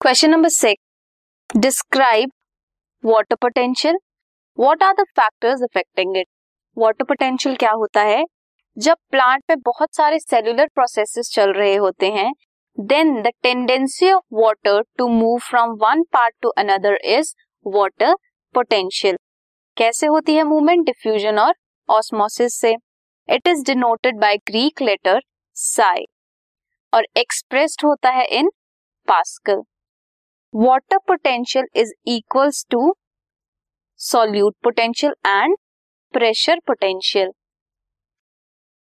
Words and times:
Question 0.00 0.30
number 0.30 0.48
six 0.48 1.56
describe 1.56 2.30
water 3.04 3.34
potential 3.34 3.96
what 4.58 4.82
are 4.82 4.92
the 4.94 5.04
factors 5.10 5.62
affecting 5.62 6.16
it 6.16 6.26
water 6.76 7.04
potential 7.04 7.56
क्या 7.56 7.70
होता 7.70 8.02
है? 8.02 8.22
जब 8.76 8.96
plant 9.10 9.42
में 9.50 9.60
बहुत 9.60 9.94
सारे 9.94 10.18
सेलुलर 10.18 10.68
प्रोसेसेस 10.74 11.30
चल 11.32 11.52
रहे 11.52 11.74
होते 11.76 12.10
हैं 12.12 12.30
then 12.78 13.10
the 13.22 13.30
tendency 13.42 14.10
of 14.12 14.22
water 14.34 14.82
to 14.98 15.08
move 15.08 15.38
from 15.48 15.70
one 15.80 16.02
part 16.12 16.34
to 16.42 16.48
another 16.58 16.98
is 17.16 17.34
water 17.66 18.14
potential 18.54 19.18
कैसे 19.76 20.06
होती 20.06 20.34
है 20.34 20.42
मूवमेंट 20.42 20.84
डिफ्यूजन 20.86 21.38
और 21.38 21.54
ऑस्मोसिस 21.88 22.54
से. 22.54 22.74
It 23.28 23.48
is 23.48 23.64
denoted 23.64 24.20
by 24.20 24.36
Greek 24.46 24.82
letter 24.82 25.20
psi 25.56 26.06
और 26.92 27.06
एक्सप्रेस्ड 27.16 27.84
होता 27.84 28.10
है 28.10 28.26
in 28.38 28.50
Pascal 29.08 29.62
water 30.54 30.98
potential 30.98 31.66
is 31.76 31.92
equals 32.08 32.64
to 32.70 32.94
solute 34.00 34.54
potential 34.64 35.12
and 35.26 35.56
pressure 36.14 36.60
potential 36.66 37.30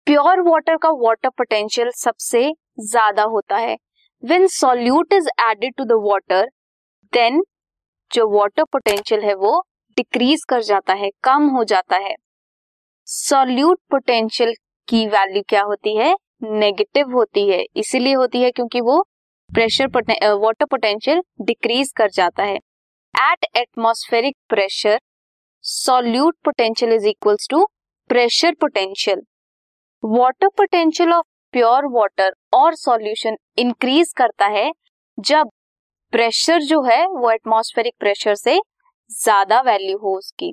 pure 0.06 0.40
water 0.40 0.76
का 0.76 0.90
water 0.98 1.28
potential 1.28 1.90
सबसे 1.96 2.42
ज़्यादा 2.82 3.22
होता 3.24 3.56
है। 3.56 3.76
When 4.22 4.46
solute 4.50 5.12
is 5.12 5.28
added 5.40 5.74
to 5.78 5.84
the 5.84 6.00
water 6.04 6.48
then 7.12 7.42
जो 8.10 8.28
water 8.30 8.64
potential 8.64 9.24
है 9.24 9.34
वो 9.36 9.60
डिक्रीज 9.96 10.44
कर 10.48 10.62
जाता 10.62 10.94
है, 10.94 11.10
कम 11.24 11.48
हो 11.48 11.64
जाता 11.64 11.96
है। 11.98 12.14
सॉल्यूट 13.08 13.80
पोटेंशियल 13.90 14.54
की 14.88 15.06
वैल्यू 15.08 15.42
क्या 15.48 15.62
होती 15.62 15.96
है? 15.96 16.14
नेगेटिव 16.44 17.12
होती 17.14 17.48
है। 17.48 17.64
इसीलिए 17.76 18.14
होती 18.14 18.42
है 18.42 18.50
क्योंकि 18.50 18.80
वो 18.82 19.04
प्रेशर 19.52 19.86
वाटर 20.36 20.64
पोटेंशियल 20.64 21.20
डिक्रीज 21.42 21.92
कर 21.96 22.10
जाता 22.10 22.44
है 22.44 22.56
at 23.14 23.44
atmospheric 23.56 24.36
pressure 24.48 24.98
solute 25.64 26.36
potential 26.44 26.92
is 26.92 27.06
equals 27.08 27.48
to 27.50 27.64
pressure 28.10 28.54
potential 28.60 29.22
water 30.02 30.48
potential 30.56 31.12
of 31.12 31.26
pure 31.54 31.86
water 31.92 32.34
और 32.54 32.74
सॉल्यूशन 32.76 33.36
इंक्रीज 33.58 34.12
करता 34.16 34.46
है 34.48 34.70
जब 35.18 35.50
प्रेशर 36.12 36.62
जो 36.64 36.82
है 36.82 37.04
वो 37.08 37.30
एटमॉस्फेरिक 37.30 37.94
प्रेशर 38.00 38.34
से 38.36 38.58
ज़्यादा 39.10 39.60
वैल्यू 39.62 39.98
हो 39.98 40.16
उसकी 40.18 40.52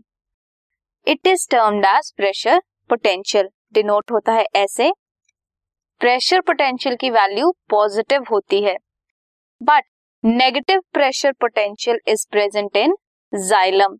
it 1.07 1.27
is 1.27 1.47
termed 1.51 1.85
as 1.87 2.11
pressure 2.17 2.61
potential 2.89 3.49
denote 3.73 4.11
होता 4.11 4.33
है 4.33 4.45
ऐसे 4.55 4.91
प्रेशर 6.01 6.41
पोटेंशियल 6.41 6.95
की 6.95 7.09
वैल्यू 7.11 7.51
पॉजिटिव 7.69 8.25
होती 8.31 8.63
है 8.63 8.75
but 9.61 9.83
negative 10.25 10.81
pressure 10.93 11.31
potential 11.31 11.99
is 12.07 12.25
present 12.31 12.77
in 12.77 12.95
xylem 13.33 13.97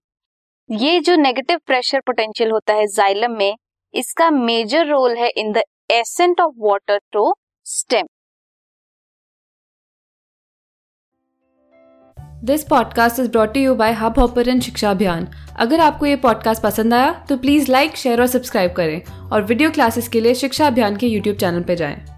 ये 0.69 0.99
जो 0.99 1.15
नेगेटिव 1.15 1.59
प्रेशर 1.65 1.99
पोटेंशियल 1.99 2.51
होता 2.51 2.73
है 2.73 2.85
जाइलम 2.87 3.31
में, 3.31 3.55
इसका 3.93 4.29
मेजर 4.31 4.85
रोल 4.87 5.17
है 5.17 5.29
in 5.29 5.51
the 5.51 5.61
ascent 5.91 6.41
of 6.41 6.53
water 6.57 6.99
to 7.11 7.33
stem 7.65 8.07
this 12.43 12.63
podcast 12.63 13.19
is 13.19 13.29
brought 13.31 13.57
you 13.57 13.75
by 13.75 13.93
Hubhopper 14.19 14.59
Shiksha 14.59 14.91
Abhiyan 14.91 15.27
अगर 15.59 15.79
आपको 15.79 16.05
ये 16.05 16.15
पॉडकास्ट 16.15 16.63
पसंद 16.63 16.93
आया 16.93 17.25
तो 17.29 17.37
प्लीज़ 17.37 17.71
लाइक 17.71 17.95
शेयर 17.95 18.21
और 18.21 18.27
सब्सक्राइब 18.27 18.73
करें 18.73 19.29
और 19.31 19.43
वीडियो 19.43 19.71
क्लासेस 19.71 20.07
के 20.07 20.21
लिए 20.21 20.35
शिक्षा 20.35 20.67
अभियान 20.67 20.97
के 20.97 21.07
यूट्यूब 21.07 21.37
चैनल 21.37 21.63
पर 21.63 21.75
जाएँ। 21.75 22.16